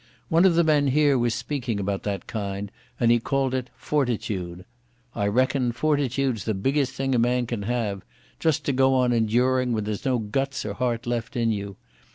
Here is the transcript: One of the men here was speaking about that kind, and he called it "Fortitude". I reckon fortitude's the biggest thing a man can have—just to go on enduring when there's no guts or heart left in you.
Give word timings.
One 0.29 0.45
of 0.45 0.55
the 0.55 0.63
men 0.63 0.87
here 0.87 1.15
was 1.15 1.35
speaking 1.35 1.79
about 1.79 2.01
that 2.01 2.25
kind, 2.25 2.71
and 2.99 3.11
he 3.11 3.19
called 3.19 3.53
it 3.53 3.69
"Fortitude". 3.75 4.65
I 5.13 5.27
reckon 5.27 5.71
fortitude's 5.73 6.45
the 6.45 6.55
biggest 6.55 6.93
thing 6.95 7.13
a 7.13 7.19
man 7.19 7.45
can 7.45 7.61
have—just 7.61 8.65
to 8.65 8.73
go 8.73 8.95
on 8.95 9.13
enduring 9.13 9.73
when 9.73 9.83
there's 9.83 10.03
no 10.03 10.17
guts 10.17 10.65
or 10.65 10.73
heart 10.73 11.05
left 11.05 11.35
in 11.35 11.51
you. 11.51 11.75